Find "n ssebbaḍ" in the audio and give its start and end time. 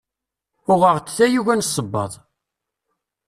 1.55-2.13